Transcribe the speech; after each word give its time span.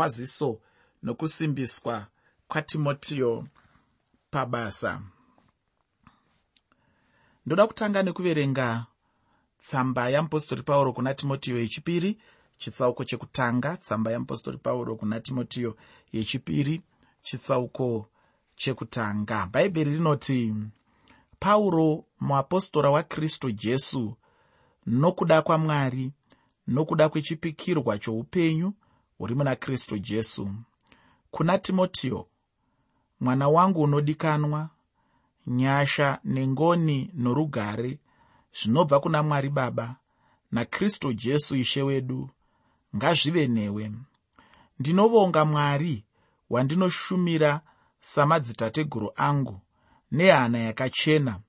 kwaziso 0.00 0.60
nokusimbiswa 1.02 2.06
kwatimotiyo 2.48 3.46
pabasa. 4.30 5.02
Ndoda 7.46 7.66
kutanga 7.66 8.02
nekuverenga 8.02 8.86
tsamba 9.58 10.08
yamupostori 10.10 10.62
pauro 10.62 10.92
kuna 10.92 11.14
timotiyo 11.14 11.58
yechipiri 11.60 12.18
chitsauko 12.58 13.04
chekutanga 13.04 13.76
tsamba 13.76 14.10
yamupostori 14.12 14.58
pauro 14.58 14.96
kuna 14.96 15.20
timotiyo 15.20 15.76
yechipiri 16.12 16.82
chitsauko 17.22 18.06
chekutanga. 18.56 19.46
Bhaibheri 19.52 19.90
rinoti 19.94 20.54
pauro 21.38 22.04
muapostora 22.20 22.90
wakristu 22.90 23.50
jesu 23.52 24.16
nokuda 24.86 25.42
kwamwari 25.42 26.12
nokuda 26.66 27.08
kwechipikirwa 27.08 27.98
choupenyu 27.98 28.72
huri 29.20 29.34
muna 29.34 29.56
kristu 29.56 29.98
jesu. 29.98 30.50
Kuna 31.30 31.58
timotiyo 31.58 32.26
mwana 33.20 33.48
wangu 33.48 33.82
unodikanwa 33.82 34.68
nyasha 35.46 36.20
nengoni 36.24 37.10
norugare 37.14 37.98
zvinobva 38.52 39.00
kuna 39.00 39.22
mwari 39.22 39.50
baba 39.50 39.96
nakristu 40.52 41.12
jesu 41.12 41.56
ishe 41.56 41.82
wedu 41.82 42.30
ngazvive 42.96 43.46
newe. 43.46 43.92
Ndinovonga 44.78 45.44
mwari 45.44 46.04
wandinoshumira 46.50 47.60
samadzitateguru 48.00 49.12
angu 49.16 49.60
nehana 50.12 50.58
yakachena. 50.58 51.40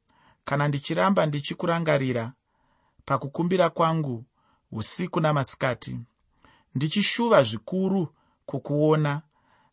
Kana 0.45 0.67
ndichiramba 0.67 1.25
ndichikurangarira 1.25 2.33
pakukumbira 3.05 3.69
kwangu 3.69 4.25
usiku 4.71 5.19
namasikati 5.19 5.99
ndichishuva 6.75 7.43
zvikuru 7.43 8.07
kukuona. 8.45 9.21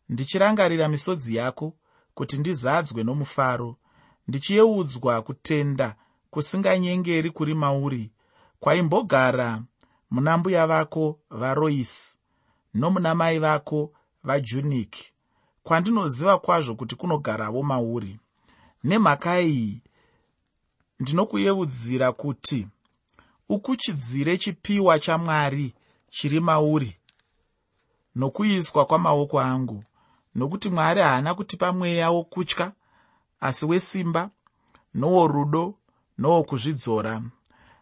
Ndichirangarira 0.09 0.87
misodzi 0.87 1.35
yako 1.35 1.73
kuti 2.13 2.37
ndizadzwe 2.37 3.03
nomufaro. 3.03 3.75
Ndichiyeudzwa 4.27 5.21
kutenda 5.21 5.95
kusinganyengeri 6.29 7.29
kuri 7.31 7.53
mauri. 7.53 8.11
Kwaimbogara 8.59 9.63
muna 10.11 10.37
mbuya 10.37 10.67
vako 10.67 11.19
varoisi 11.29 12.17
nomuna 12.73 13.15
mai 13.15 13.39
vako 13.39 13.93
vajuniki 14.23 15.13
kwandinoziva 15.63 16.37
kwazvo 16.37 16.75
kuti 16.75 16.95
kunogaravo 16.95 17.63
mauri. 17.63 18.19
Nemhaka 18.83 19.39
iyi 19.41 19.81
ndinokuyeudzira 20.99 22.11
kuti 22.11 22.67
ukuchidzire 23.49 24.37
chipiwa 24.37 24.99
chamwari 24.99 25.73
chiri 26.09 26.39
mauri. 26.39 26.95
Nokuiswa 28.15 28.85
kwamaoko 28.85 29.39
angu 29.39 29.83
nokuti 30.35 30.69
mwari 30.69 31.01
haana 31.01 31.33
kutipa 31.33 31.71
mweya 31.73 32.09
wokutya 32.11 32.71
asi 33.39 33.65
wesimba 33.65 34.29
noworudo 34.93 35.73
nowokuzvidzora 36.17 37.21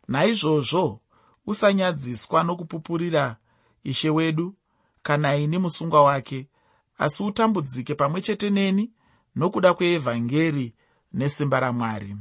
naizvozvo 0.07 0.99
usanyadziswa 1.47 2.43
nokupupurira 2.43 3.35
ishe 3.83 4.09
wedu 4.09 4.55
kana 5.03 5.35
ini 5.35 5.57
musungwa 5.57 6.03
wake 6.03 6.47
asi 6.97 7.23
utambudzike 7.23 7.95
pamwe 7.95 8.21
chete 8.21 8.49
neni 8.49 8.91
nokuda 9.35 9.73
kweevhangeri 9.73 10.73
nesimba 11.13 11.59
ramwari. 11.59 12.15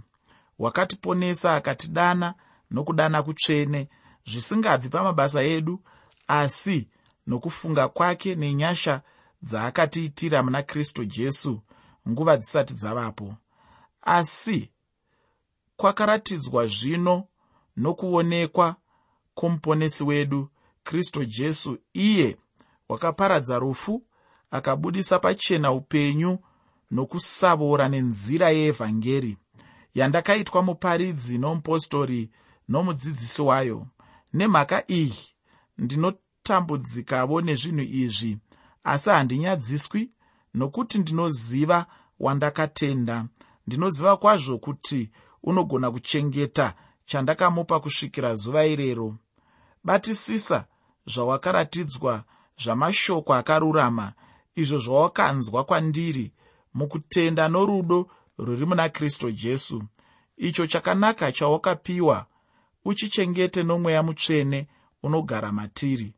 Wakatiponesa 0.58 1.54
akatidana 1.54 2.34
nokudana 2.70 3.22
kutsvene 3.22 3.88
zvisingabvi 4.26 4.88
pamabasa 4.88 5.42
edu 5.42 5.80
asi 6.28 6.88
nokufunga 7.26 7.88
kwake 7.88 8.34
nenyasha 8.34 9.02
dzaakatiitira 9.42 10.42
muna 10.42 10.62
kristu 10.62 11.04
jesu 11.04 11.60
nguva 12.08 12.36
dzisati 12.36 12.74
dzavapo. 12.74 13.34
Asi 14.02 14.70
kwakaratidzwa 15.76 16.66
zvino 16.66 17.24
nokuonekwa 17.76 18.76
kwomuponesi 19.34 20.04
wedu 20.04 20.48
kristu 20.84 21.24
jesu 21.24 21.78
iye 21.92 22.36
wakaparadza 22.88 23.58
rufu 23.58 24.02
akabudisa 24.50 25.18
pachena 25.18 25.72
upenyu 25.72 26.38
nokusavora 26.90 27.88
nenzira 27.88 28.50
yeevhangeri 28.50 29.36
yandakaitwa 29.94 30.62
muparidzi 30.62 31.38
nomupostori 31.38 32.30
nomudzidzisi 32.68 33.42
wayo. 33.42 33.86
Nemhaka 34.32 34.90
iyi 34.90 35.18
ndinotambudzikavo 36.46 37.40
nezvinhu 37.40 37.82
izvi 37.82 38.38
asi 38.84 39.10
handinyadziswi 39.10 40.10
nokuti 40.54 40.98
ndinoziva 40.98 41.86
wandakatenda. 42.20 43.26
Ndinoziva 43.66 44.16
kwazvo 44.16 44.58
kuti 44.58 45.10
unogona 45.42 45.90
kuchengeta 45.90 46.74
chandakamupa 47.06 47.80
kusvikira 47.80 48.34
zuva 48.34 48.66
irero. 48.66 49.16
Batisisa 49.84 50.66
zvawakaratidzwa 51.06 52.24
zvamashoko 52.62 53.34
akarurama 53.34 54.12
izvo 54.54 54.78
zvawakanzwa 54.78 55.64
kwandiri 55.64 56.32
mukutenda 56.74 57.48
norudo 57.48 57.98
rwuri 58.38 58.66
muna 58.66 58.88
kristu 58.88 59.30
jesu. 59.30 59.82
Icho 60.36 60.66
chakanaka 60.66 61.32
chawakapiwa 61.32 62.26
uchichengete 62.84 63.62
nomweya 63.62 64.02
mutsvene 64.02 64.68
unogara 65.02 65.52
matiri 65.52 66.14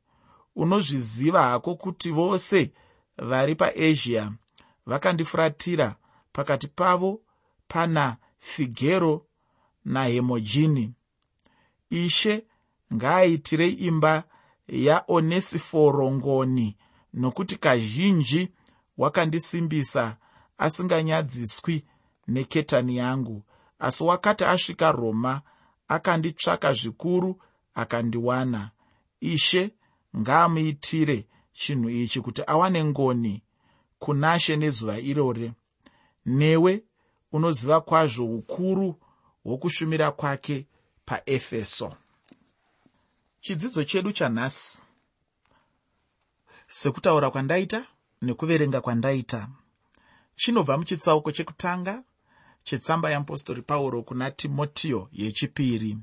unozviziva 0.63 1.43
hako 1.43 1.75
kuti 1.75 2.11
vose 2.11 2.73
vari 3.19 3.55
paazia 3.55 4.33
vakandifuratira 4.87 5.97
pakati 6.33 6.69
pavo 6.69 7.21
pana 7.69 8.17
figero 8.39 9.27
nahemojini 9.85 10.93
ishe 11.91 12.45
ngaaitirei 12.95 13.73
imba 13.73 14.25
yaonesiforo 14.69 16.13
ngoni 16.13 16.77
nokuti 17.15 17.57
kazhinji 17.57 18.49
wakandisimbisa 18.99 20.17
asinganyadziswi 20.59 21.85
neketani 22.29 22.97
yangu. 22.97 23.43
Asi 23.79 24.05
wakati 24.05 24.45
asvika 24.45 24.93
roma 24.93 25.43
akanditsvaka 25.89 26.73
zvikuru 26.73 27.43
akandiwana. 27.75 28.71
Ishe 29.21 29.71
ngaamuitire 30.17 31.27
chinhu 31.53 31.91
ichi 31.91 32.21
kuti 32.21 32.43
awane 32.47 32.85
ngoni 32.85 33.43
kunashe 33.99 34.57
nezuva 34.57 34.99
irore. 35.01 35.53
Newe 36.27 36.85
unoziva 37.33 37.81
kwazvo 37.81 38.25
ukuru 38.25 38.95
hwokushumira 39.45 40.11
kwake 40.13 40.67
paefeso. 41.05 41.95
Chidzidzo 43.41 43.85
chedu 43.85 44.13
chanhasi. 44.13 44.83
Sekutaura 46.69 47.31
kwandaita 47.31 47.87
nekuverenga 48.23 48.81
kwandaita. 48.81 49.49
Chinobva 50.37 50.79
muchitsauko 50.79 51.33
chekutanga 51.33 52.03
chetsamba 52.63 53.11
yeapostori 53.11 53.63
pauro 53.63 54.03
kuna 54.03 54.31
timotiyo 54.31 55.09
yechipiri. 55.13 55.99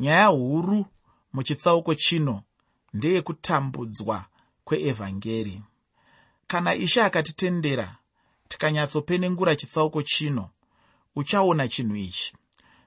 Nyaya 0.00 0.26
huru 0.26 0.86
muchitsauko 1.32 1.94
chino 1.94 2.42
ndeyekutambudzwa 2.94 4.24
kweevhangeri. 4.64 5.62
Kana 6.46 6.74
ishe 6.74 7.02
akatitendera 7.02 7.96
tikanyatsopenengura 8.48 9.56
chitsauko 9.56 10.02
chino 10.02 10.50
uchaona 11.16 11.68
chinhu 11.68 11.96
ichi. 11.96 12.34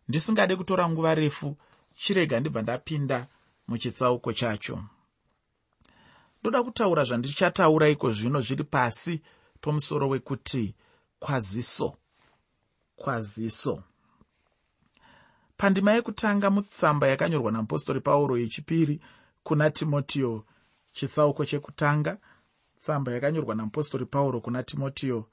Ndisingade 0.08 0.56
kutora 0.56 0.90
nguva 0.90 1.16
refu 1.16 1.58
chirega 1.98 2.40
ndibva 2.40 2.62
ndapinda 2.62 3.28
muchitsauko 3.68 4.34
chacho. 4.34 4.84
Ndoda 6.42 6.64
kutaura 6.64 7.04
zvandichataura 7.04 7.90
iko 7.90 8.12
zvino 8.12 8.42
zviri 8.42 8.64
pasi 8.64 9.22
pomusoro 9.62 10.09
wekuti 10.09 10.76
kwaziso 11.20 11.97
kwaziso. 12.96 13.84
Pandima 15.58 15.92
yekutanga 15.94 16.50
mutsamba 16.50 17.08
yakanyorwa 17.08 17.52
namupostori 17.52 18.02
pauro 18.02 18.38
yechipiri 18.38 19.02
kuna 19.43 19.70
timotiyo 19.70 20.46
chitsauko 20.93 21.46
chekutanga 21.46 22.17
tsamba 22.79 23.11
yakanyorwa 23.11 23.55
namupostori 23.55 24.05
pauro 24.05 24.41
kuna 24.41 24.64
timotiyo 24.64 25.26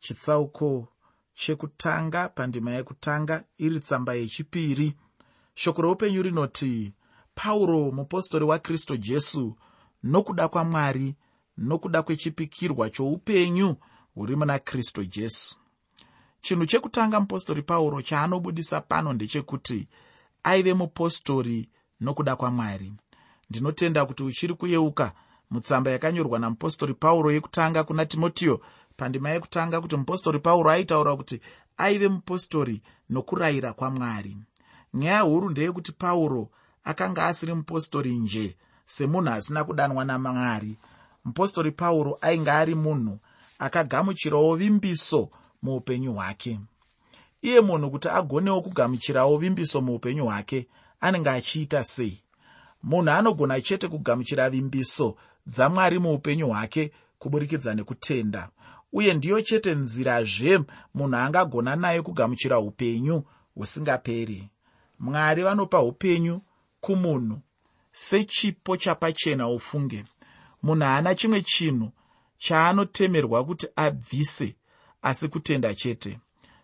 chitsauko 0.00 0.88
chekutanga 1.34 2.28
pandima 2.28 2.70
yekutanga 2.70 3.44
iri 3.58 3.80
tsamba 3.80 4.14
yechipiri. 4.14 4.94
Shoko 5.54 5.82
reupenyu 5.82 6.22
rinoti 6.22 6.92
pauro 7.34 7.90
mupostori 7.92 8.44
wakristu 8.44 8.96
jesu 8.96 9.56
nokuda 10.02 10.48
kwamwari 10.48 11.14
nokuda 11.58 12.02
kwechipikirwa 12.02 12.90
choupenyu 12.90 13.76
huri 14.14 14.36
muna 14.36 14.58
kristu 14.58 15.04
jesu. 15.04 15.56
Chinhu 16.40 16.66
chekutanga 16.66 17.20
mupostori 17.20 17.62
pauro 17.62 18.02
chaanobudisa 18.02 18.80
pano 18.80 19.12
ndechekuti 19.12 19.88
aive 20.42 20.74
mupostori 20.74 21.68
nokuda 22.00 22.36
kwamwari 22.36 22.92
ndinotenda 23.50 24.06
kuti 24.06 24.22
uchiri 24.22 24.54
kuyeuka. 24.54 25.12
Mutsamba 25.50 25.90
yakanyorwa 25.90 26.38
namupostori 26.38 26.94
pauro 26.94 27.32
yekutanga 27.32 27.84
kuna 27.84 28.06
timotiyo 28.06 28.60
pandima 28.96 29.30
yekutanga 29.30 29.80
kuti 29.80 29.96
mupostori 29.96 30.38
pauro 30.38 30.70
aitaura 30.70 31.16
kuti 31.16 31.40
aive 31.76 32.08
mupostori 32.08 32.82
nokurayira 33.10 33.72
kwamwari. 33.72 34.36
Nyaya 34.94 35.20
huru 35.20 35.50
ndeyekuti 35.50 35.92
pauro 35.92 36.48
akanga 36.84 37.26
asiri 37.26 37.54
mupostori 37.54 38.10
nje 38.18 38.56
semunhu 38.86 39.30
asina 39.30 39.64
kudanwa 39.64 40.04
namwari. 40.04 40.76
Mupostori 41.24 41.70
pauro 41.72 42.18
ainge 42.20 42.50
ari 42.50 42.74
munhu 42.74 43.18
akagamuchirawo 43.58 44.56
vimbiso 44.56 45.28
muupenyu 45.62 46.12
hwake. 46.14 46.60
Iye 47.42 47.60
munhu 47.60 47.90
kuti 47.90 48.08
agonewo 48.08 48.62
kugamuchirawo 48.62 49.38
vimbiso 49.38 49.80
muupenyu 49.80 50.24
hwake 50.26 50.68
anenge 51.00 51.30
achiita 51.30 51.84
sei 51.84 52.22
munhu 52.82 53.10
anogona 53.10 53.60
chete 53.60 53.88
kugamuchira 53.88 54.50
vimbiso 54.50 55.16
dzamwari 55.46 55.98
muupenyu 55.98 56.46
hwake 56.48 56.92
kuburikidza 57.18 57.74
nekutenda. 57.74 58.48
Uye 58.92 59.14
ndiyo 59.14 59.40
chete 59.42 59.74
nzirazve 59.74 60.60
munhu 60.94 61.16
angagona 61.16 61.76
naye 61.76 62.02
kugamuchira 62.02 62.58
upenyu 62.60 63.22
husingaperi. 63.54 64.48
Mwari 64.98 65.42
vanopa 65.42 65.82
upenyu 65.82 66.40
kumunhu 66.80 67.40
sechipo 67.92 68.76
chapachena 68.76 69.48
ufunge. 69.48 70.04
Munhu 70.62 70.84
haana 70.84 71.14
chimwe 71.14 71.42
chinhu 71.42 71.90
chaanotemerwa 72.38 73.44
kuti 73.44 73.66
abvise 73.76 74.56
asi 75.02 75.28
kutenda 75.28 75.74
chete. 75.74 76.18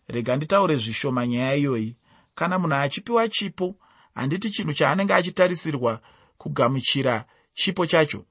Rega 0.08 0.36
nditaure 0.36 0.76
zvishoma 0.76 1.26
nyaya 1.26 1.54
iyoyi. 1.54 1.96
Kana 2.34 2.58
munhu 2.58 2.74
achipiwa 2.74 3.28
chipo 3.28 3.74
handiti 4.16 4.50
chinhu 4.50 4.72
chaanenge 4.72 5.14
achitarisirwa 5.14 6.00
kugamuchira 6.38 7.24
chipo 7.54 7.86
chacho. 7.86 8.24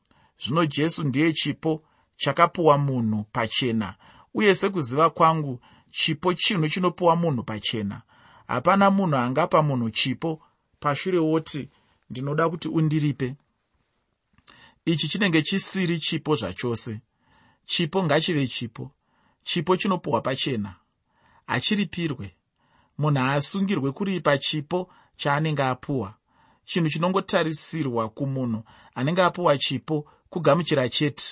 Zvino 0.43 0.65
jesu 0.65 1.03
ndiye 1.03 1.33
chipo 1.33 1.83
chakapiwa 2.17 2.77
munhu 2.77 3.23
pachena 3.31 3.95
uye 4.33 4.55
sekuziva 4.55 5.09
kwangu 5.09 5.59
chipo 5.91 6.33
chinhu 6.33 6.69
chinopiwa 6.69 7.15
munhu 7.15 7.43
pachena. 7.43 8.01
Hapana 8.47 8.91
munhu 8.91 9.15
angapa 9.17 9.61
munhu 9.61 9.89
chipo 9.89 10.41
pashure 10.79 11.17
woti 11.17 11.69
ndinoda 12.09 12.49
kuti 12.49 12.67
undiripe. 12.67 13.35
Ichi 14.85 15.07
chinenge 15.07 15.41
chisiri 15.41 15.99
chipo 15.99 16.35
zvachose. 16.35 16.99
Chipo 17.65 18.03
ngachive 18.03 18.47
chipo. 18.47 18.91
Chipo 19.43 19.77
chinopiwa 19.77 20.21
pachena. 20.21 20.75
Hachiripirwe. 21.47 22.35
Munhu 22.97 23.19
haasungirwe 23.19 23.91
kuripa 23.91 24.37
chipo 24.37 24.89
chaanenge 25.17 25.63
apiwa 25.63 26.13
chinhu 26.65 26.89
chinongotarisirwa 26.89 28.09
kumunhu 28.09 28.63
anenge 28.95 29.21
apiwa 29.21 29.57
chipo 29.57 30.05
kugamuchira 30.29 30.89
chete. 30.89 31.25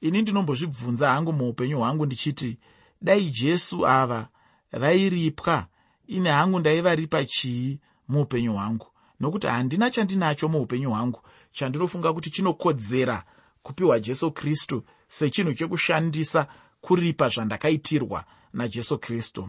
Ini 0.00 0.22
ndinombozvibvunza 0.22 1.10
hangu 1.10 1.32
muupenyu 1.32 1.78
hwangu 1.78 2.06
ndichiti 2.06 2.58
dai 3.02 3.30
jesu 3.30 3.86
ava 3.86 4.28
vairipwa? 4.72 5.66
Ine 6.06 6.30
hangu 6.30 6.58
ndaivaripa 6.58 7.24
chii 7.24 7.80
muupenyu 8.08 8.52
hwangu? 8.52 8.86
Nokuti 9.20 9.46
handina 9.46 9.90
chandinacho 9.90 10.48
muupenyu 10.48 10.90
hwangu. 10.90 11.20
Chandinofunga 11.52 12.12
kuti 12.12 12.30
chinokodzera 12.30 13.24
kupiwa 13.62 14.00
jesu 14.00 14.30
kristu 14.30 14.84
sechinhu 15.08 15.54
chekushandisa 15.54 16.46
kuripa 16.80 17.28
zvandakaitirwa 17.28 18.24
najesu 18.52 18.98
kristu. 18.98 19.48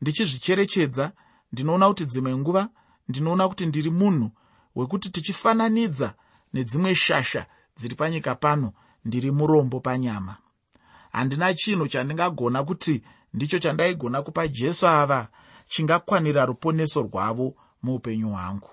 Ndichizvicherechedza 0.00 1.12
ndinoona 1.52 1.88
kuti 1.88 2.04
dzimwe 2.06 2.36
nguva 2.36 2.68
ndinoona 3.08 3.48
kuti 3.48 3.66
ndiri 3.66 3.90
munhu 3.90 4.30
wekuti 4.76 5.10
tichifananidza 5.10 6.14
nedzimwe 6.52 6.94
shasha 6.94 7.46
dziri 7.76 7.94
panyika 7.94 8.34
pano 8.34 8.72
ndiri 9.04 9.30
murombo 9.30 9.80
panyama. 9.80 10.36
Handina 11.12 11.54
chinhu 11.54 11.88
chandingagona 11.88 12.64
kuti 12.64 13.02
ndicho 13.34 13.58
chandaigona 13.58 14.22
kupa 14.22 14.48
jesu 14.48 14.86
ava 14.86 15.28
chingakwanira 15.68 16.46
ruponeso 16.46 17.02
rwavo 17.02 17.54
muupenyu 17.82 18.28
hwangu. 18.28 18.70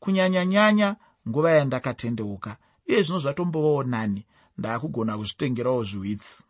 Kunyanya-nyanya 0.00 0.96
nguva 1.28 1.50
yandakatendeuka 1.50 2.56
iye 2.86 3.02
zvino 3.02 3.18
zvatombovawo 3.18 3.82
nani 3.92 4.26
ndaakugona 4.58 5.18
kuzvitengerawo 5.18 5.84
zviwitsi. 5.84 6.44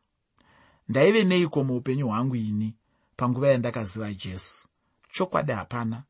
Ndaive 0.88 1.24
neiko 1.24 1.64
muupenyu 1.64 2.06
hwangu 2.08 2.36
ini 2.36 2.74
panguva 3.16 3.48
yandakaziva 3.48 4.14
jesu 4.14 4.68
chokwadi 5.16 5.52
hapana. 5.52 6.02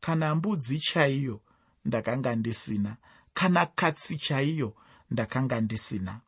Kana 0.00 0.34
mbudzi 0.34 0.78
chaiyo 0.78 1.40
ndakanga 1.84 2.34
ndisina. 2.36 2.96
Kana 3.34 3.66
katsi 3.66 4.16
chaiyo 4.16 4.74
ndakanga 5.10 5.60
ndisina. 5.60 6.20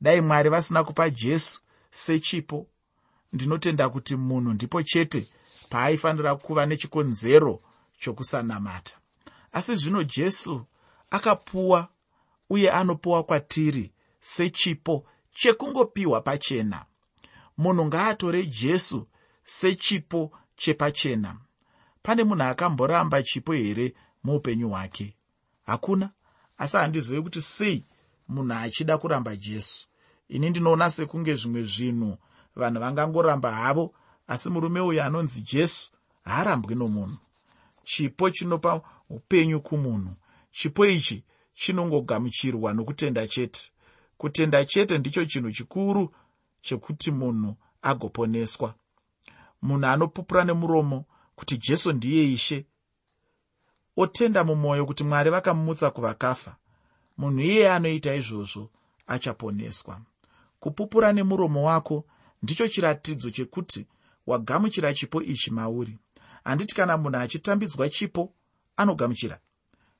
Dai 0.00 0.20
mwari 0.20 0.50
vasina 0.50 0.84
kupa 0.84 1.10
jesu 1.10 1.60
sechipo 1.90 2.66
ndinotenda 3.32 3.88
kuti 3.88 4.16
munhu 4.16 4.52
ndipo 4.52 4.82
chete 4.82 5.28
paaifanira 5.70 6.36
kuva 6.36 6.66
nechikonzero 6.66 7.62
chokusanamata. 7.98 8.96
Asi 9.52 9.74
zvino 9.74 10.04
jesu 10.04 10.66
akapuwa 11.10 11.88
uye 12.50 12.70
anopiwa 12.70 13.22
kwatiri 13.22 13.92
sechipo 14.20 15.06
chekungopiwa 15.32 16.20
pachena. 16.20 16.84
Munhu 17.58 17.86
ngaatore 17.86 18.46
jesu 18.46 19.08
sechipo 19.44 20.32
chepachena 20.62 21.36
pane 22.02 22.24
munhu 22.24 22.42
akamboramba 22.42 23.22
chipo 23.22 23.52
here 23.52 23.94
muupenyu 24.24 24.68
hwake? 24.68 25.16
Hakuna. 25.66 26.10
Asi 26.58 26.76
handizivi 26.76 27.22
kuti 27.22 27.40
sei 27.40 27.84
munhu 28.28 28.54
achida 28.54 28.98
kuramba 28.98 29.36
jesu. 29.36 29.88
Ini 30.28 30.50
ndinoona 30.50 30.90
sekunge 30.90 31.34
zvimwe 31.34 31.62
zvinhu 31.64 32.16
vanhu 32.56 32.80
vangangoramba 32.80 33.50
havo 33.54 33.94
asi 34.26 34.50
murume 34.50 34.80
uyu 34.80 35.02
anonzi 35.02 35.40
jesu 35.40 35.90
haarambwi 36.24 36.74
nomunhu. 36.74 37.18
Chipo 37.84 38.30
chinopa 38.30 38.80
upenyu 39.10 39.60
kumunhu. 39.60 40.14
Chipo 40.52 40.86
ichi 40.86 41.24
chinongogamuchirwa 41.54 42.72
nokutenda 42.72 43.28
chete. 43.28 43.72
Kutenda 44.16 44.64
chete 44.64 44.98
ndicho 44.98 45.24
chinhu 45.24 45.50
chikuru 45.52 46.14
chekuti 46.60 47.10
munhu 47.10 47.56
agoponeswa 47.82 48.74
munhu 49.62 49.86
anopupura 49.86 50.44
nemuromo 50.44 51.04
kuti 51.36 51.58
jesu 51.58 51.92
ndiye 51.92 52.32
ishe. 52.32 52.66
Otenda 53.96 54.44
mumwoyo 54.44 54.86
kuti 54.86 55.04
mwari 55.04 55.30
vakamumutsa 55.30 55.90
kuvakafa 55.90 56.56
munhu 57.18 57.40
iyeye 57.40 57.72
anoita 57.72 58.14
izvozvo 58.14 58.70
achaponeswa. 59.06 60.00
Kupupura 60.60 61.12
nemuromo 61.12 61.64
wako 61.64 62.04
ndicho 62.42 62.68
chiratidzo 62.68 63.30
chekuti 63.30 63.86
wagamuchira 64.26 64.94
chipo 64.94 65.22
ichi 65.22 65.50
mauri. 65.50 65.98
Handiti 66.44 66.74
kana 66.74 66.96
munhu 66.96 67.18
achitambidzwa 67.18 67.88
chipo 67.88 68.32
anogamuchira. 68.76 69.40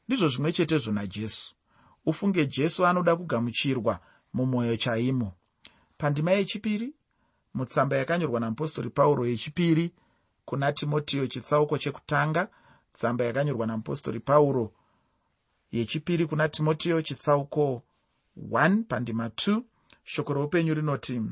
Ndizvo 0.08 0.28
zvimwe 0.28 0.52
chetezvo 0.52 0.92
najesu 0.92 1.54
ufunge 2.06 2.46
jesu 2.46 2.86
anoda 2.86 3.16
kugamuchirwa 3.16 4.00
mumwoyo 4.32 4.76
chaimo. 4.76 5.32
Pandima 5.98 6.30
yechipiri 6.32 6.94
mutsamba 7.54 7.96
yakanyorwa 7.96 8.40
namupostori 8.40 8.90
pauro 8.90 9.26
yechipiri 9.26 9.92
kuna 10.44 10.72
timotiyo 10.72 11.26
chitsauko 11.26 11.78
chekutanga 11.78 12.48
tsamba 12.92 13.24
yakanyorwa 13.24 13.66
namupostori 13.66 14.20
pauro 14.20 14.72
yechipiri 15.72 16.26
kuna 16.26 16.48
timotiyo 16.48 17.02
chitsauko 17.02 17.82
1 18.50 18.82
pandima 18.82 19.28
2 19.28 19.62
shoko 20.04 20.32
roupenyu 20.34 20.74
rinoti 20.74 21.22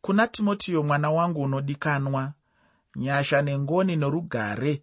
kuna 0.00 0.26
timotiyo 0.26 0.82
mwana 0.82 1.10
wangu 1.10 1.42
unodikanwa 1.42 2.32
nyasha 2.96 3.42
nengoni 3.42 3.96
norugare 3.96 4.82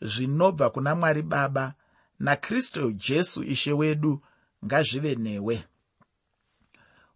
zvinobva 0.00 0.70
kuna 0.70 0.94
mwari 0.94 1.22
baba 1.22 1.74
nakristu 2.18 2.92
jesu 2.92 3.42
ishe 3.42 3.72
wedu 3.72 4.20
ngazvive 4.64 5.14
newe 5.14 5.64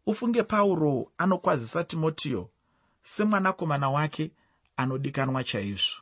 ufunge 0.08 0.42
pauro 0.42 1.12
anokwazisa 1.18 1.84
timotiyo 1.84 2.50
semwanakomana 3.02 3.90
wake 3.90 4.30
anodikanwa 4.76 5.44
chaizvo. 5.44 5.96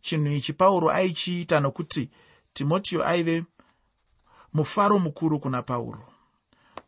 Chinhu 0.00 0.32
ichi 0.32 0.52
pauro 0.52 0.90
aichiita 0.90 1.60
nokuti 1.60 2.10
timotiyo 2.52 3.06
aive 3.08 3.44
mufaro 4.52 4.98
mukuru 4.98 5.40
kuna 5.40 5.62
pauro. 5.62 6.08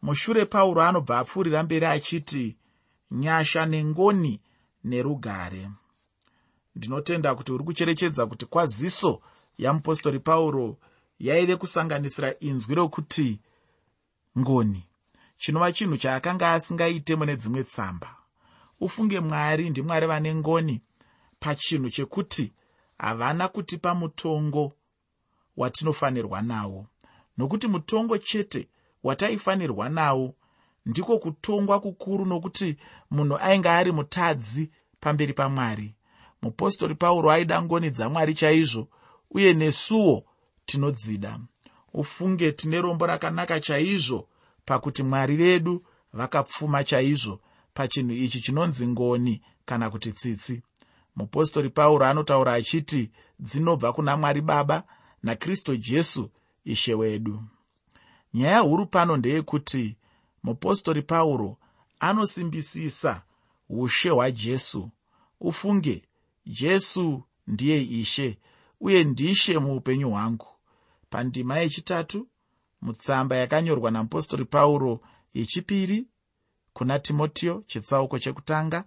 Mushure 0.03 0.45
pauro 0.45 0.83
anobva 0.83 1.19
apfuurira 1.19 1.63
mberi 1.63 1.87
achiti 1.87 2.57
nyasha 3.11 3.67
nengoni 3.67 4.41
nerugare. 4.85 5.71
Ndinotenda 6.77 7.35
kuti 7.35 7.53
uri 7.53 7.65
kucherechedza 7.65 8.27
kuti 8.27 8.47
kwaziso 8.47 9.21
yamupostori 9.59 10.19
pauro 10.19 10.77
yaive 11.19 11.57
kusanganisira 11.57 12.39
inzwi 12.39 12.75
rokuti 12.75 13.41
ngoni 14.39 14.85
chinova 15.43 15.73
chinhu 15.73 15.97
chaakanga 15.97 16.53
asingaite 16.53 17.17
mune 17.17 17.37
dzimwe 17.37 17.65
tsamba. 17.65 18.17
Ufunge 18.81 19.21
mwari 19.21 19.71
ndimwari 19.71 20.07
vane 20.07 20.35
ngoni 20.35 20.81
pachinhu 21.41 21.91
chekuti 21.91 22.53
havana 22.99 23.49
kutipa 23.49 23.95
mutongo 23.95 24.73
watinofanirwa 25.57 26.43
nawo. 26.43 26.87
Nokuti 27.39 27.69
mutongo 27.69 28.19
chete 28.19 28.69
wataifanirwa 29.03 29.89
nawo 29.89 30.35
ndiko 30.87 31.19
kutongwa 31.19 31.81
kukuru 31.81 32.25
nokuti 32.27 32.77
munhu 33.11 33.37
ainge 33.37 33.69
ari 33.69 33.93
mutadzi 33.93 34.71
pamberi 35.01 35.33
pamwari. 35.33 35.95
Mupostori 36.43 36.95
pauro 36.95 37.31
aida 37.31 37.63
ngoni 37.63 37.91
dzamwari 37.91 38.35
chaizvo 38.35 38.89
uye 39.31 39.55
nesuwo 39.55 40.25
tinodzida. 40.67 41.39
Ufunge 41.95 42.53
tine 42.53 42.81
rombo 42.81 43.07
rakanaka 43.07 43.61
chaizvo 43.61 44.29
pakuti 44.65 45.03
mwari 45.03 45.37
vedu 45.37 45.87
vakapfuma 46.13 46.85
chaizvo 46.85 47.41
pachinhu 47.75 48.13
ichi 48.13 48.41
chinonzi 48.41 48.87
ngoni 48.87 49.43
kana 49.65 49.91
kuti 49.91 50.13
tsitsi. 50.13 50.63
Mupostori 51.17 51.71
pauro 51.71 52.07
anotaura 52.07 52.53
achiti 52.55 53.11
dzinobva 53.41 53.93
kuna 53.93 54.17
mwari 54.17 54.41
baba 54.41 54.85
nakristu 55.23 55.77
jesu 55.77 56.31
ishe 56.65 56.95
wedu. 56.95 57.43
Nyaya 58.35 58.59
huru 58.61 58.87
pano 58.87 59.17
ndeyekuti 59.17 59.97
mupostori 60.43 61.03
pauro 61.03 61.57
anosimbisisa 62.01 63.23
ushe 63.69 64.11
hwajesu 64.11 64.91
ufunge 65.41 66.03
jesu 66.47 67.23
ndiye 67.47 67.83
ishe 67.83 68.39
uye 68.81 69.05
ndishe 69.05 69.59
muupenyu 69.59 70.11
hwangu. 70.11 70.47
Pandima 71.11 71.59
yechitatu 71.59 72.29
mutsamba 72.83 73.37
yakanyorwa 73.37 73.91
namupostori 73.91 74.45
pauro 74.45 75.01
yechipiri 75.35 76.07
kuna 76.73 76.99
timotiyo 76.99 77.65
chitsauko 77.67 78.19
chekutanga. 78.19 78.85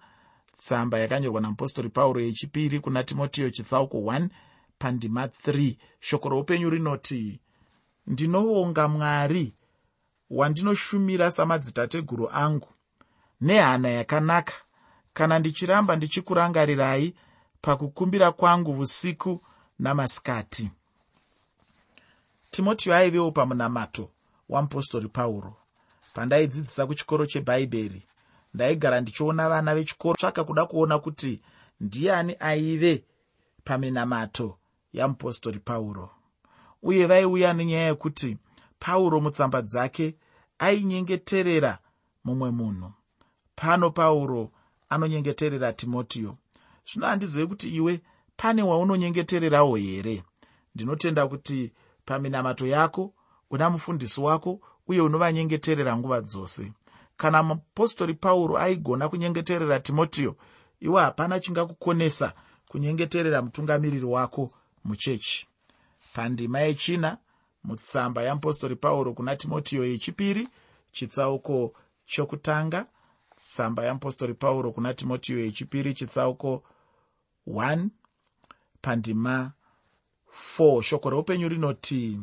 Tsamba 0.57 0.99
yakanyorwa 0.99 1.41
namupostori 1.41 1.89
pauro 1.89 2.21
yechipiri 2.21 2.79
kuna 2.79 3.03
timotiyo 3.03 3.49
chitsauko 3.49 3.97
1 3.97 4.27
pandima 4.77 5.25
3 5.25 5.75
shoko 5.99 6.29
roupenyu 6.29 6.69
rinoti 6.69 7.39
ndinovonga 8.07 8.87
mwari 8.87 9.53
wandinoshumira 10.29 11.31
samadzitateguru 11.31 12.29
angu 12.29 12.67
nehana 13.41 13.89
yakanaka. 13.89 14.53
Kana 15.13 15.39
ndichiramba 15.39 15.95
ndichikurangarirai 15.95 17.15
pakukumbira 17.61 18.31
kwangu 18.31 18.79
usiku 18.79 19.41
namasikati 19.79 20.71
timotiyo 22.55 22.95
aivewo 22.95 23.31
pamunamato 23.31 24.11
wamupostori 24.49 25.07
pauro. 25.07 25.55
Pandaidzidzisa 26.13 26.87
kuchikoro 26.87 27.25
chebhaibheri 27.25 28.03
ndaigara 28.53 29.01
ndichiona 29.01 29.49
vana 29.49 29.75
vechikoro 29.75 30.15
tsvaka 30.15 30.43
kuda 30.43 30.65
kuona 30.65 30.99
kuti 30.99 31.41
ndiani 31.79 32.35
aive 32.39 33.03
paminamato 33.63 34.57
yamupostori 34.93 35.59
pauro. 35.59 36.09
Uye 36.83 37.05
vaiuya 37.05 37.53
nenyaya 37.53 37.87
yekuti 37.87 38.37
pauro 38.79 39.21
mutsamba 39.21 39.61
dzake 39.61 40.15
ainyengeterera 40.59 41.79
mumwe 42.23 42.51
munhu. 42.51 42.91
Pano 43.55 43.89
pauro 43.91 44.51
anonyengeterera 44.89 45.73
timotiyo 45.73 46.37
zvino 46.87 47.05
handizive 47.07 47.47
kuti 47.47 47.69
iwe 47.69 48.01
pane 48.37 48.63
waunonyengetererawo 48.63 49.75
here? 49.75 50.23
Ndinotenda 50.75 51.27
kuti 51.27 51.71
paminamato 52.05 52.67
yako 52.67 53.13
una 53.49 53.69
mufundisi 53.69 54.21
wako 54.21 54.59
uye 54.87 55.01
unovanyengeterera 55.01 55.97
nguva 55.97 56.21
dzose. 56.21 56.73
Kana 57.17 57.43
mupostori 57.43 58.13
pauro 58.13 58.57
aigona 58.57 59.09
kunyengeterera 59.09 59.79
timotiyo 59.79 60.35
iwe 60.79 61.01
hapana 61.01 61.39
chingakukonesa 61.39 62.33
kunyengeterera 62.67 63.41
mutungamiriri 63.41 64.05
wako 64.05 64.51
muchechi. 64.83 65.47
Pandima 66.13 66.59
yechina 66.59 67.17
mutsamba 67.63 68.23
yamupostori 68.23 68.75
pauro 68.75 69.13
kuna 69.13 69.35
timotiyo 69.35 69.85
yechipiri 69.85 70.47
chitsauko 70.91 71.73
chokutanga 72.05 72.85
tsamba 73.45 73.85
yamupostori 73.85 74.33
pauro 74.33 74.71
kuna 74.71 74.93
timotiyo 74.93 75.39
yechipiri 75.39 75.93
chitsauko 75.93 76.63
1 77.47 77.87
pandima 78.81 79.51
4 80.31 80.81
shoko 80.81 81.09
reupenyu 81.09 81.49
rinoti 81.49 82.19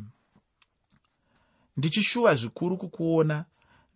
ndichishuva 1.76 2.34
zvikuru 2.34 2.76
kukuona 2.76 3.44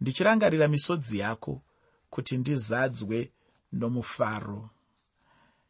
ndichirangarira 0.01 0.69
misodzi 0.69 1.19
yako 1.19 1.63
kuti 2.11 2.37
ndizadzwe 2.39 3.33
nomufaro. 3.73 4.71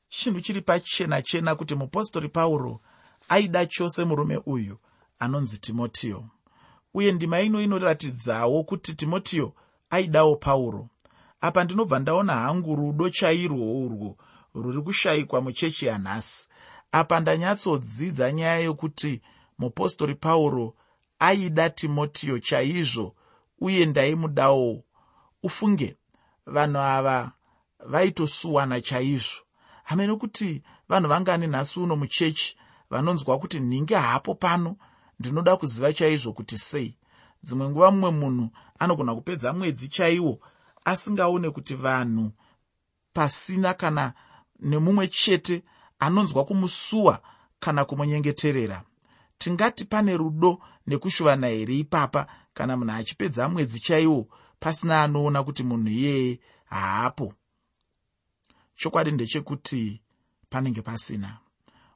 Chinhu 0.09 0.40
chiri 0.40 0.61
pachena 0.61 1.23
chena 1.23 1.55
kuti 1.55 1.75
mupostori 1.75 2.28
pauro 2.28 2.81
aida 3.28 3.66
chose 3.66 4.05
murume 4.05 4.40
uyu 4.47 4.78
anonzi 5.19 5.59
timotiyo. 5.59 6.28
Uye 6.95 7.12
ndima 7.12 7.40
ino 7.40 7.61
inoratidzawo 7.61 8.64
kuti 8.64 8.95
timotiyo 8.95 9.52
aidawo 9.90 10.37
pauro. 10.37 10.88
Apa 11.40 11.64
ndinobva 11.64 11.99
ndaona 11.99 12.33
hangu 12.35 12.76
rudo 12.76 13.11
chairwo 13.11 13.85
urwo 13.85 14.16
rwuri 14.55 14.83
kushayikwa 14.83 15.40
muchechi 15.40 15.87
yanhasi 15.87 16.49
apa 17.00 17.20
ndanyatsodzidza 17.20 18.32
nyaya 18.32 18.58
yokuti 18.58 19.22
mupostori 19.58 20.14
pauro 20.14 20.74
aida 21.18 21.70
timotiyo 21.70 22.38
chaizvo 22.38 23.14
uye 23.58 23.86
ndaimudawo. 23.86 24.84
Ufunge 25.42 25.96
vanhu 26.46 26.78
ava 26.78 27.32
vaitosuwana 27.86 28.80
chaizvo. 28.80 29.40
Hame 29.84 30.06
nokuti 30.06 30.62
vanhu 30.88 31.08
vangani 31.08 31.46
nhasi 31.46 31.80
uno 31.80 31.96
muchechi 31.96 32.56
vanonzwa 32.90 33.38
kuti 33.38 33.60
nhinge 33.60 33.94
hapo 33.94 34.34
pano 34.34 34.76
ndinoda 35.18 35.56
kuziva 35.56 35.92
chaizvo 35.92 36.32
kuti 36.32 36.58
sei. 36.58 36.98
Dzimwe 37.42 37.68
nguva 37.68 37.90
mumwe 37.90 38.10
munhu 38.10 38.50
anogona 38.78 39.14
kupedza 39.14 39.52
mwedzi 39.52 39.88
chaiwo 39.88 40.40
asingaone 40.84 41.50
kuti 41.50 41.74
vanhu 41.74 42.32
pasina 43.12 43.74
kana 43.74 44.12
nemumwe 44.60 45.08
chete 45.08 45.62
anonzwa 45.98 46.44
kumusuwa 46.44 47.22
kana 47.60 47.84
kumunyengeterera. 47.84 48.82
Tingati 49.38 49.84
pane 49.84 50.16
rudo 50.16 50.58
nekushuvana 50.86 51.46
here 51.46 51.78
ipapa 51.78 52.26
kana 52.54 52.76
munhu 52.76 52.92
achipedza 52.92 53.48
mwedzi 53.48 53.80
chaiwo 53.80 54.28
pasina 54.60 55.02
anoona 55.02 55.44
kuti 55.44 55.62
munhu 55.62 55.88
iyeye 55.88 56.40
haapo? 56.64 57.32
Chokwadi 58.76 59.10
ndechekuti 59.12 60.00
panenge 60.50 60.82
pasina. 60.82 61.38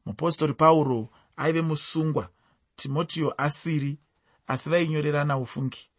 Mupostori 0.07 0.55
pauro 0.55 1.09
aive 1.37 1.63
musungwa 1.63 2.29
timotiyo 2.77 3.35
asiri 3.39 3.99
asi 4.47 4.71
vainyorerana 4.71 5.39
ufungi. 5.39 5.91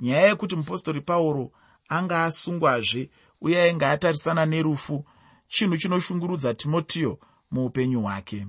Nyaya 0.00 0.28
yekuti 0.28 0.56
mupostori 0.56 1.00
pauro 1.00 1.52
anga 1.88 2.24
asungwazve 2.24 3.10
uye 3.40 3.62
ainge 3.62 3.86
atarisana 3.86 4.46
nerufu 4.46 5.04
chinhu 5.48 5.76
chinoshungurudza 5.76 6.54
timotiyo 6.54 7.18
muupenyu 7.50 8.00
hwake. 8.02 8.46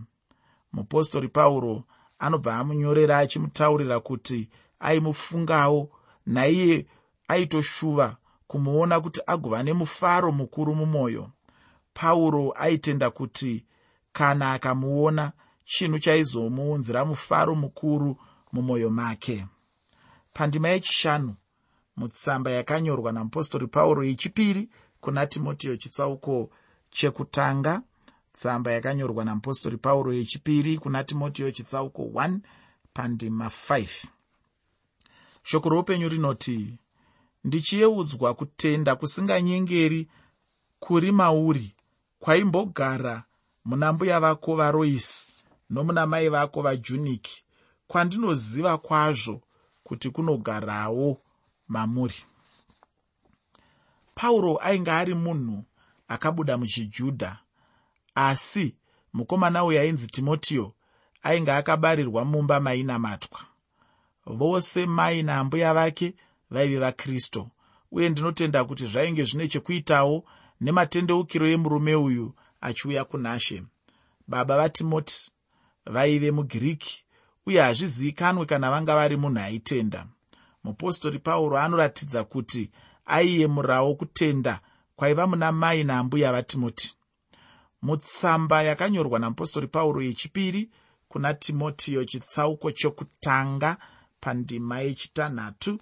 Mupostori 0.73 1.27
pauro 1.27 1.83
anobva 2.19 2.55
amunyorera 2.57 3.17
achimutaurira 3.17 3.99
kuti 3.99 4.49
aimufungawo 4.79 5.89
naiye 6.25 6.85
aitoshuva 7.27 8.17
kumuona 8.47 9.01
kuti 9.01 9.21
agova 9.27 9.63
nemufaro 9.63 10.31
mukuru 10.31 10.75
mumwoyo. 10.75 11.29
Pauro 11.93 12.51
aitenda 12.57 13.09
kuti 13.11 13.65
kana 14.13 14.53
akamuona 14.53 15.31
chinhu 15.65 15.99
chaizomuunzira 15.99 17.05
mufaro 17.05 17.55
mukuru 17.55 18.17
mumwoyo 18.51 18.89
make. 18.89 19.45
Pandima 20.33 20.69
yechishanu 20.69 21.35
mutsamba 21.97 22.51
yakanyorwa 22.51 23.11
namupostori 23.11 23.67
pauro 23.67 24.03
yechipiri 24.03 24.69
kuna 25.01 25.27
timotiyo 25.27 25.77
chitsauko 25.77 26.49
chekutanga 26.89 27.81
tsamba 28.31 28.71
yakanyorwa 28.71 29.25
namupostori 29.25 29.77
pauro 29.77 30.13
yechipiri 30.13 30.77
kuna 30.77 31.03
timotiyo 31.03 31.51
chitsauko 31.51 32.01
1 32.03 32.39
pandima 32.93 33.45
5 33.45 34.07
shoko 35.43 35.69
roupenyu 35.69 36.09
rinoti 36.09 36.77
ndichiyeudzwa 37.43 38.33
kutenda 38.33 38.95
kusinganyengeri 38.95 40.07
kuri 40.79 41.11
mauri 41.11 41.75
kwaimbogara 42.19 43.23
muna 43.65 43.93
mbuya 43.93 44.19
vako 44.19 44.55
varoisi 44.55 45.27
nomuna 45.69 46.05
mai 46.07 46.29
vako 46.29 46.61
vajuniki 46.61 47.45
kwandinoziva 47.87 48.77
kwazvo 48.77 49.41
kuti 49.83 50.09
kunogarawo 50.09 51.21
mamuri. 51.67 52.15
Pauro 54.15 54.57
ainge 54.61 54.91
ari 54.91 55.13
munhu 55.15 55.63
akabuda 56.07 56.57
muchijudha 56.57 57.39
asi 58.15 58.75
mukomana 59.13 59.63
uyu 59.63 59.79
ainzi 59.79 60.07
timotiyo 60.07 60.73
ainge 61.23 61.51
akabarirwa 61.51 62.25
mumba 62.25 62.59
mainamatwa. 62.59 63.39
Vose 64.25 64.85
mai 64.85 65.23
naambuya 65.23 65.73
vake 65.73 66.15
vaive 66.49 66.77
vakristu 66.79 67.49
uye 67.91 68.09
ndinotenda 68.09 68.63
kuti 68.65 68.85
zvainge 68.85 69.23
zvine 69.23 69.47
chekuitawo 69.47 70.23
nematendeukiro 70.61 71.47
emurume 71.47 71.95
uyu 71.95 72.33
achiuya 72.61 73.03
kunashe 73.05 73.63
baba 74.27 74.57
vatimoti 74.57 75.31
vaive 75.85 76.31
mugiriki 76.31 77.05
uye 77.45 77.61
hazvizivikanwe 77.61 78.45
kana 78.45 78.71
vanga 78.71 78.95
vari 78.95 79.17
munhu 79.17 79.39
aitenda. 79.39 80.07
Mupostori 80.63 81.19
pauro 81.19 81.57
anoratidza 81.59 82.23
kuti 82.23 82.71
aiyemurawo 83.05 83.95
kutenda 83.95 84.59
kwaiva 84.95 85.27
muna 85.27 85.51
mai 85.51 85.83
naambuya 85.83 86.31
vatimoti 86.31 86.95
mutsamba 87.81 88.63
yakanyorwa 88.63 89.19
namupostori 89.19 89.67
pauro 89.67 90.01
yechipiri 90.01 90.69
kuna 91.07 91.33
timotiyo 91.33 92.05
chitsauko 92.05 92.71
chokutanga 92.71 93.77
pandima 94.19 94.79
yechitanhatu. 94.79 95.79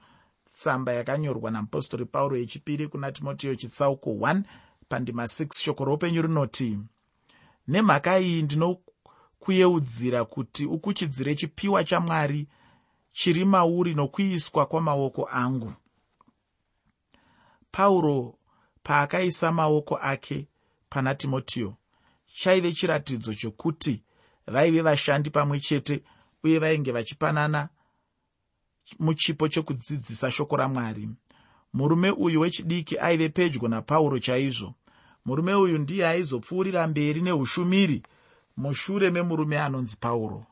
Tsamba 0.53 0.93
yakanyorwa 0.93 1.51
namupostori 1.51 2.05
pauro 2.05 2.37
yechipiri 2.37 2.87
kuna 2.87 3.11
timotiyo 3.11 3.55
chitsauko 3.55 4.09
1 4.09 4.41
pandima 4.89 5.23
6 5.23 5.59
shoko 5.63 5.85
roupenyu 5.85 6.21
rinoti 6.21 6.79
nemhaka 7.67 8.19
iyi 8.19 8.41
ndinokuyeudzira 8.41 10.25
kuti 10.25 10.65
ukuchidzire 10.65 11.35
chipiwa 11.35 11.83
chamwari 11.83 12.47
chiri 13.11 13.45
mauri 13.45 13.93
nokuiswa 13.93 14.65
kwamaoko 14.65 15.29
angu. 15.31 15.73
Pauro 17.71 18.35
paakaisa 18.83 19.51
maoko 19.51 19.97
ake 19.97 20.47
pana 20.89 21.15
timotiyo 21.15 21.75
chaive 22.39 22.71
chiratidzo 22.73 23.33
chokuti 23.33 24.03
vaive 24.47 24.81
vashandi 24.81 25.29
pamwe 25.29 25.59
chete 25.59 26.03
uye 26.43 26.59
vainge 26.59 26.91
vachipanana 26.91 27.69
muchipo 28.99 29.47
chekudzidzisa 29.47 30.31
shoko 30.31 30.57
ramwari. 30.57 31.09
Murume 31.73 32.11
uyu 32.11 32.39
wechidiki 32.41 32.97
aive 32.99 33.29
pedyo 33.29 33.67
napauro 33.67 34.19
chaizvo. 34.19 34.73
Murume 35.25 35.53
uyu 35.53 35.77
ndiye 35.77 36.07
aizopfuurira 36.07 36.87
mberi 36.87 37.21
neushumiri 37.21 38.03
mushure 38.57 39.09
memurume 39.09 39.59
anonzi 39.59 39.97
pauro. 39.99 40.45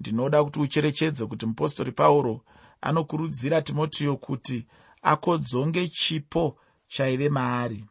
Ndinoda 0.00 0.44
kuti 0.44 0.60
ucherechedze 0.60 1.26
kuti 1.26 1.46
mupostori 1.46 1.92
pauro 1.92 2.40
anokurudzira 2.80 3.62
timotiyo 3.62 4.16
kuti 4.16 4.66
akodzonge 5.02 5.88
chipo 5.88 6.58
chaive 6.88 7.28
maari. 7.28 7.84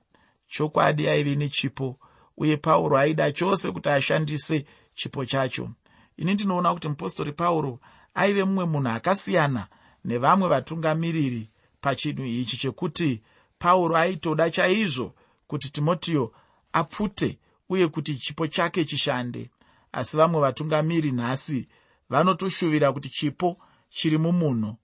Chokwadi 0.48 1.08
aive 1.10 1.36
nechipo 1.36 2.00
uye 2.38 2.58
pauro 2.58 2.98
aida 2.98 3.32
chose 3.32 3.72
kuti 3.72 3.90
ashandise 3.90 4.66
chipo 4.96 5.26
chacho. 5.26 5.70
Ini 6.18 6.34
ndinoona 6.34 6.74
kuti 6.74 6.90
mupostori 6.90 7.32
pauro 7.32 7.80
aive 8.14 8.44
mumwe 8.44 8.66
munhu 8.66 8.90
akasiyana 8.90 9.68
nevamwe 10.06 10.50
vatungamiriri 10.50 11.50
pachinhu 11.82 12.26
ichi 12.26 12.58
chekuti 12.58 13.22
pauro 13.60 13.98
aitoda 13.98 14.50
chaizvo 14.50 15.16
kuti 15.48 15.72
timotiyo 15.72 16.34
apfute 16.74 17.40
uye 17.70 17.88
kuti 17.88 18.16
chipo 18.16 18.48
chake 18.48 18.86
chishande. 18.86 19.50
Asi 19.92 20.18
vamwe 20.18 20.42
vatungamiri 20.42 21.12
nhasi 21.12 21.68
vanotoshuvira 22.10 22.94
kuti 22.94 23.10
chipo 23.10 23.58
chiri 23.90 24.18
mumunhu. 24.18 24.76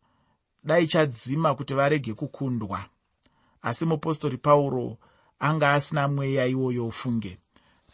Dai 0.63 0.87
chadzima 0.87 1.55
kuti 1.55 1.73
varege 1.73 2.13
kukundwa. 2.13 2.85
Asi 3.61 3.85
mupostori 3.85 4.37
pauro 4.37 4.97
anga 5.39 5.73
asina 5.73 6.07
mweya 6.07 6.45
iwoyo 6.45 6.87
ufunge. 6.87 7.37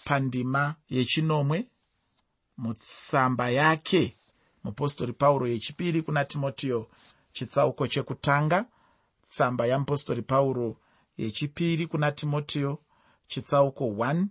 Pandima 0.06 0.76
yechinomwe 0.90 1.68
mutsamba 2.58 3.50
yake 3.50 4.16
mupostori 4.64 5.14
pauro 5.14 5.48
yechipiri 5.48 6.02
kuna 6.02 6.26
timotiyo 6.26 6.90
chitsauko 7.32 7.88
chekutanga 7.88 8.66
tsamba 9.30 9.66
yamupostori 9.68 10.22
pauro 10.22 10.78
yechipiri 11.18 11.88
kuna 11.88 12.12
timotiyo 12.12 12.80
chitsauko 13.28 13.86
1 13.86 14.26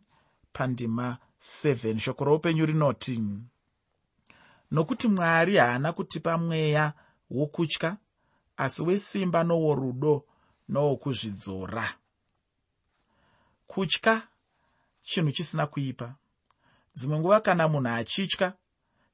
pandima 0.52 1.18
7 1.40 1.98
shoko 1.98 2.24
roupenyu 2.24 2.66
rinoti 2.66 3.22
nokuti 4.70 5.08
mwari 5.08 5.56
haana 5.56 5.92
kutipa 5.92 6.38
mweya 6.38 6.92
wokutya 7.30 7.96
asi 8.56 8.82
wesimba 8.82 9.44
noworudo 9.44 10.24
nowokuzvidzora 10.68 11.88
kutya 13.66 14.28
chinhu 15.02 15.32
chisina 15.32 15.66
kuipa. 15.66 16.14
Dzimwe 16.96 17.18
nguva 17.18 17.40
kana 17.40 17.68
munhu 17.68 17.88
achitya 17.88 18.52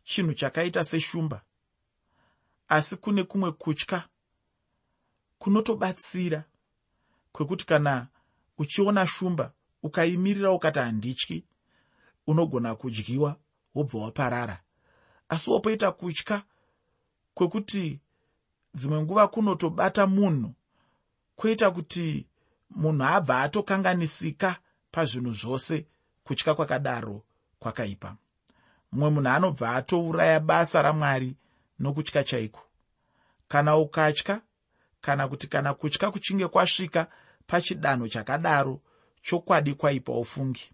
chinhu 0.04 0.34
chakaita 0.34 0.84
seshumba 0.84 1.42
asi 2.68 2.96
kune 2.96 3.24
kumwe 3.24 3.52
kutya 3.52 4.08
kunotobatsira 5.38 6.44
kwekuti 7.32 7.66
kana 7.66 8.08
uchiona 8.58 9.06
shumba 9.06 9.52
ukaimirira 9.82 10.52
ukati 10.52 10.78
handityi 10.78 11.44
unogona 12.26 12.74
kudyiwa 12.74 13.36
wobva 13.74 13.98
waparara. 13.98 14.62
Asi 15.28 15.50
wopoita 15.50 15.92
kutya 15.92 16.42
kwekuti 17.34 18.00
dzimwe 18.74 19.02
nguva 19.02 19.28
kunotobata 19.28 20.06
munhu 20.06 20.54
kwoita 21.36 21.70
kuti 21.70 22.26
munhu 22.70 23.04
abva 23.04 23.42
atokanganisika 23.42 24.56
pazvinhu 24.92 25.32
zvose 25.32 25.86
kutya 26.24 26.54
kwakadaro 26.54 27.22
kwakaipa. 27.58 28.16
Mumwe 28.92 29.10
munhu 29.10 29.28
anobva 29.28 29.74
atouraya 29.74 30.40
basa 30.40 30.82
ramwari 30.82 31.36
nokutya 31.78 32.24
chaiko. 32.24 32.62
Kana 33.48 33.76
ukatya 33.76 34.40
kana 35.00 35.28
kuti 35.28 35.46
kana 35.46 35.74
kutya 35.74 36.10
kuchinge 36.10 36.48
kwasvika 36.48 37.06
pachidanho 37.46 38.08
chakadaro 38.08 38.80
chokwadi 39.22 39.74
kwaipa 39.74 40.12
ufungi. 40.12 40.70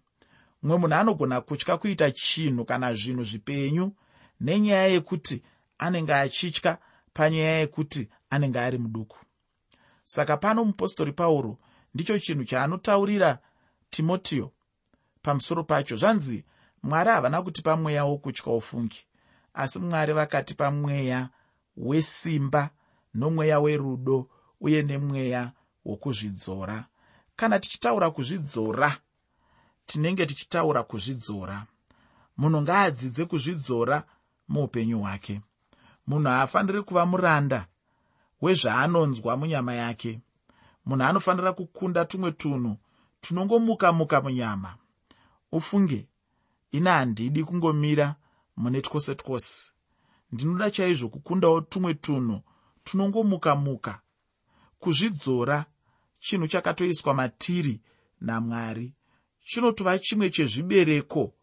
Mumwe 0.61 0.77
munhu 0.77 0.95
anogona 0.95 1.41
kutya 1.41 1.77
kuita 1.77 2.11
chinhu 2.11 2.65
kana 2.65 2.93
zvinhu 2.93 3.23
zvipenyu 3.23 3.95
nenyaya 4.41 4.87
yekuti 4.87 5.43
anenge 5.77 6.13
achitya 6.13 6.77
panyaya 7.13 7.59
yekuti 7.59 8.09
anenge 8.29 8.59
ari 8.59 8.77
muduku. 8.77 9.17
Saka 10.05 10.37
pano 10.37 10.65
mupostori 10.65 11.11
pauro 11.11 11.57
ndicho 11.93 12.19
chinhu 12.19 12.43
chaanotaurira 12.45 13.39
timotiyo 13.89 14.51
pamusoro 15.21 15.63
pacho. 15.63 15.95
Zvanzi 15.95 16.45
mwari 16.83 17.09
havana 17.09 17.41
kutipa 17.41 17.75
mweya 17.77 18.05
wokutya 18.05 18.53
ufungi 18.53 19.05
asi 19.53 19.79
mwari 19.79 20.13
vakatipa 20.13 20.71
mweya 20.71 21.29
wesimba 21.77 22.69
nomweya 23.13 23.59
werudo 23.59 24.29
uye 24.61 24.81
nemweya 24.83 25.51
wokuzvidzora. 25.85 26.85
Kana 27.35 27.59
tichitaura 27.59 28.11
kuzvidzora 28.11 28.97
tinenge 29.85 30.25
tichitaura 30.25 30.83
kuzvidzora. 30.83 31.65
Munhu 32.37 32.61
ngaadzidze 32.61 33.25
kuzvidzora 33.25 34.03
muupenyu 34.47 34.99
hwake. 34.99 35.41
Munhu 36.07 36.29
haafaniri 36.29 36.81
kuva 36.83 37.05
muranda 37.05 37.67
wezvaanonzwa 38.41 39.37
munyama 39.37 39.73
yake 39.73 40.21
munhu 40.87 41.03
anofanira 41.05 41.51
kukunda 41.53 42.05
tumwe 42.05 42.31
tunhu 42.31 42.77
tunongomuka 43.21 43.91
muka 43.91 44.21
munyama. 44.21 44.77
Ufunge 45.51 46.07
ina 46.71 46.91
handidi 46.91 47.43
kungomira 47.43 48.15
mune 48.57 48.81
twose 48.81 49.15
twose. 49.15 49.71
Ndinoda 50.31 50.71
chaizvo 50.71 51.09
kukundawo 51.09 51.61
tumwe 51.61 51.93
tunhu 51.93 52.41
tunongomuka 52.83 53.55
muka 53.55 53.99
kuzvidzora 54.79 55.65
chinhu 56.19 56.47
chakatoiswa 56.47 57.13
matiri 57.13 57.81
namwari 58.21 58.93
chinotova 59.45 59.99
chimwe 59.99 60.29
chezvibereko 60.29 61.33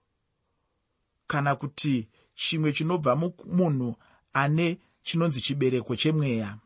kana 1.27 1.55
kuti 1.57 2.09
chimwe 2.35 2.73
chinobva 2.73 3.17
mumunhu 3.17 3.97
ane 4.33 4.79
chinonzi 5.03 5.41
chibereko 5.41 5.97
chemweya. 5.97 6.59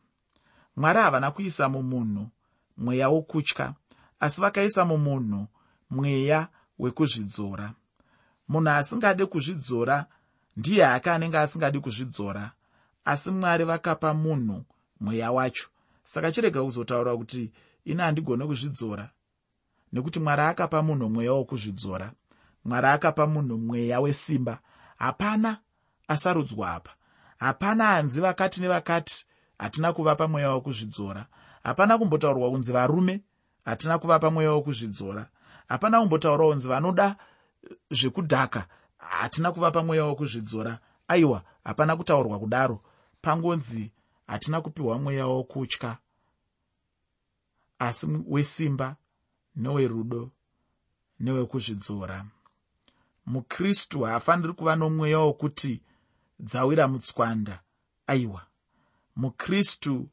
Mwari 0.76 0.98
havana 0.98 1.30
kuisa 1.30 1.68
mumunhu 1.68 2.30
mweya 2.78 3.08
wokutya 3.08 3.74
asi 4.20 4.40
vakaisa 4.40 4.84
mumunhu 4.84 5.46
mweya 5.90 6.48
wekuzvidzora. 6.78 7.72
Munhu 8.48 8.70
asingade 8.70 9.26
kuzvidzora 9.26 10.06
ndiye 10.56 10.84
hake 10.84 11.10
anenge 11.10 11.38
asingadi 11.38 11.80
kuzvidzora 11.80 12.52
asi 13.04 13.30
mwari 13.30 13.64
vakapa 13.64 14.14
munhu 14.14 14.64
mweya 15.00 15.32
wacho. 15.32 15.68
Saka 16.04 16.32
chirega 16.32 16.62
kuzotaura 16.62 17.16
kuti 17.16 17.52
ini 17.84 18.00
handigone 18.00 18.46
kuzvidzora 18.46 19.10
nekuti 19.92 20.20
mwari 20.20 20.42
akapa 20.42 20.82
munhu 20.82 21.08
mweya 21.08 21.32
wokuzvidzora. 21.32 22.12
Mwari 22.64 22.86
akapa 22.86 23.26
munhu 23.26 23.58
mweya 23.58 24.00
wesimba. 24.00 24.58
Hapana 24.96 25.58
asarudzwa 26.08 26.74
apa. 26.74 26.90
Hapana 27.38 27.86
hanzi 27.86 28.20
vakati 28.20 28.60
nevakati 28.60 29.26
hatina 29.58 29.92
kuvapa 29.92 30.28
mweya 30.28 30.50
wokuzvidzora 30.50 31.26
hapana 31.68 31.98
kumbotaurwa 31.98 32.50
kunzi 32.50 32.72
varume 32.72 33.20
hatina 33.64 33.98
kuvapa 33.98 34.30
mweya 34.30 34.52
wokuzvidzora. 34.52 35.30
Hapana 35.68 36.00
kumbotaurwa 36.00 36.48
kunzi 36.48 36.68
vanoda 36.68 37.16
zvekudhaka 37.90 38.66
hatina 38.98 39.52
kuvapa 39.52 39.82
mweya 39.82 40.04
wokuzvidzora. 40.04 40.78
Aiwa 41.08 41.42
hapana 41.64 41.96
kutaurwa 41.96 42.38
kudaro. 42.38 42.82
Pangonzi 43.22 43.92
hatina 44.26 44.60
kupiwa 44.60 44.98
mweya 44.98 45.26
wokutya 45.26 45.96
asi 47.78 48.06
wesimba 48.26 48.96
newerudo 49.56 50.30
newekuzvidzora. 51.20 52.24
Mukristu 53.26 54.02
haafaniri 54.02 54.52
kuva 54.52 54.76
nomweya 54.76 55.18
wokuti 55.18 55.82
dzawira 56.40 56.88
mutswanda. 56.88 57.62
Aiwa 58.06 58.42
mukristu 59.16 60.08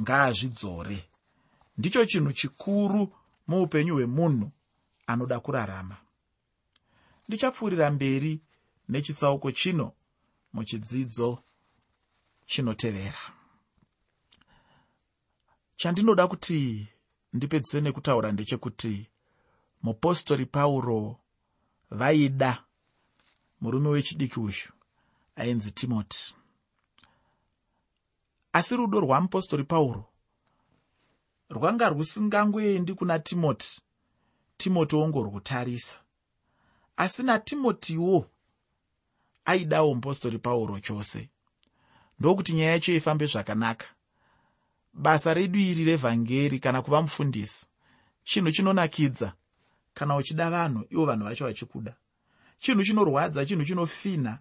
ngaazvidzore. 0.00 1.08
Ndicho 1.78 2.06
chinhu 2.06 2.32
chikuru 2.32 3.12
muupenyu 3.48 3.94
hwemunhu 3.94 4.50
anoda 5.06 5.40
kurarama. 5.40 5.96
Ndichapfuurira 7.28 7.90
mberi 7.90 8.40
nechitsauko 8.88 9.52
chino 9.52 9.92
muchidzidzo 10.52 11.42
chinotevera. 12.46 13.18
Chandinoda 15.76 16.26
kuti 16.28 16.88
ndipedzise 17.32 17.80
nekutaura 17.80 18.32
ndechekuti 18.32 19.08
mupostori 19.82 20.46
pauro 20.46 21.20
vaida 21.90 22.64
murume 23.60 23.88
wechidiki 23.88 24.40
uyu 24.40 24.68
ainzi 25.36 25.70
timoti 25.70 26.35
asi 28.56 28.76
rudo 28.76 29.00
rwamupostori 29.00 29.64
pauro. 29.64 30.04
Rwanga 31.50 31.88
rusingangoendi 31.88 32.94
kuna 32.94 33.18
timoti. 33.18 33.80
Timoti 34.56 34.96
wongorwutarisa 34.96 35.98
asi 36.96 37.22
natimotiwo 37.22 38.30
aidawo 39.44 39.94
mupostori 39.94 40.38
pauro 40.38 40.80
chose. 40.80 41.28
Ndokuti 42.18 42.52
nyaya 42.52 42.70
yacho 42.70 42.92
ifambe 42.92 43.26
zvakanaka. 43.26 43.86
Basa 44.92 45.34
redu 45.34 45.58
iri 45.58 45.84
revhangeri 45.84 46.58
kana 46.58 46.82
kuva 46.82 47.02
mufundisi 47.02 47.66
chinhu 48.24 48.52
chinonakidza 48.52 49.32
kana 49.94 50.16
uchida 50.16 50.50
vanhu 50.50 50.84
ivo 50.90 51.04
vanhu 51.06 51.24
vacho 51.24 51.44
vachikuda. 51.44 51.96
Chinhu 52.58 52.84
chinorwadza 52.84 53.46
chinhu 53.46 53.64
chinofina 53.64 54.38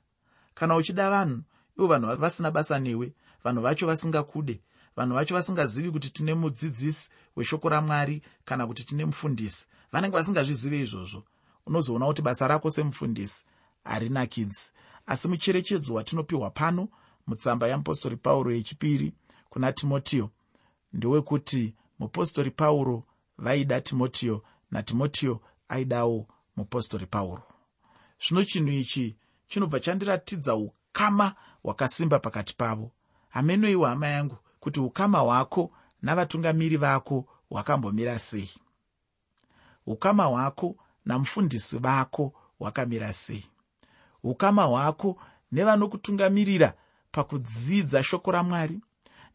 kana 0.53 0.75
uchida 0.75 1.09
vanhu 1.09 1.43
ivo 1.77 1.87
vanhu 1.87 2.15
vasina 2.15 2.51
basa 2.51 2.79
newe 2.79 3.13
vanhu 3.45 3.61
vacho 3.61 3.87
vasingakude. 3.87 4.61
Vanhu 4.95 5.15
vacho 5.15 5.35
vasingazivi 5.35 5.91
kuti 5.91 6.09
tine 6.09 6.33
mudzidzisi 6.33 7.11
weshoko 7.35 7.69
ramwari 7.69 8.21
kana 8.45 8.67
kuti 8.67 8.83
tine 8.83 9.05
mufundisi. 9.05 9.67
Vanenge 9.91 10.17
vasingazvizive 10.17 10.79
izvozvo. 10.79 11.23
Unozoona 11.65 12.05
kuti 12.05 12.21
basa 12.21 12.47
rako 12.47 12.69
semufundisi 12.69 13.45
harinakidzi 13.83 14.71
asi 15.05 15.27
mucherechedzo 15.27 15.93
watinopiwa 15.93 16.49
pano 16.49 16.87
mutsamba 17.27 17.67
yamupostori 17.67 18.17
pauro 18.17 18.51
yechipiri 18.51 19.13
kuna 19.49 19.73
timotiyo 19.73 20.29
ndewekuti 20.93 21.75
mupostori 21.99 22.51
pauro 22.51 23.03
vaida 23.37 23.81
timotiyo 23.81 24.43
natimotiyo 24.71 25.41
aidawo 25.69 26.27
mupostori 26.55 27.05
pauro. 27.05 27.43
Zvino 28.27 28.43
chinhu 28.43 28.69
ichi 28.71 29.17
chinobva 29.47 29.79
chandiratidza 29.79 30.55
ukama 30.55 31.35
hwakasimba 31.63 32.19
pakati 32.19 32.55
pavo 32.55 32.91
hamenoiwo 33.35 33.85
hama 33.85 34.07
yangu 34.07 34.37
kuti 34.59 34.79
ukama 34.79 35.19
hwako 35.19 35.71
navatungamiri 36.01 36.77
vako 36.77 37.25
hwakambomira 37.49 38.19
sei? 38.19 38.49
Ukama 39.85 40.25
hwako 40.25 40.75
namufundisi 41.05 41.77
vako 41.77 42.33
hwakamira 42.59 43.13
sei? 43.13 43.45
Ukama 44.23 44.63
hwako 44.63 45.17
nevanokutungamirira 45.51 46.73
pakudzidza 47.11 48.03
shoko 48.03 48.31
ramwari 48.31 48.79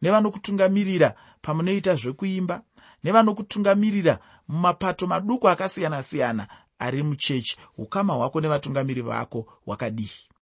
nevanokutungamirira 0.01 1.15
pamunoita 1.41 1.95
zvekuimba 1.95 2.61
nevanokutungamirira 3.03 4.19
mumapato 4.47 5.07
maduku 5.07 5.49
akasiyana-siyana 5.49 6.47
ari 6.79 7.03
muchechi 7.03 7.57
ukama 7.77 8.13
hwako 8.13 8.41
nevatungamiri 8.41 9.01
vako 9.01 9.47
hwakadii 9.65 10.31